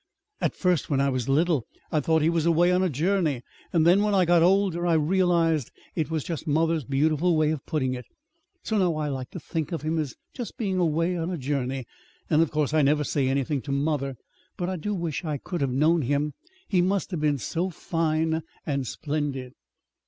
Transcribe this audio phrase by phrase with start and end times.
[0.39, 3.43] At first, when I was little, I thought he was away on a journey.
[3.71, 7.93] Then, when I got older, I realized it was just mother's beautiful way of putting
[7.93, 8.05] it.
[8.63, 10.15] So now I like to think of him as
[10.57, 11.85] being just away on a journey.
[12.31, 14.15] And of course I never say anything to mother.
[14.57, 16.33] But I do wish I could have known him.
[16.67, 19.53] He must have been so fine and splendid!'"